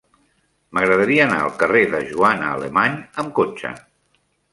[0.77, 3.75] M'agradaria anar al carrer de Joana Alemany amb cotxe.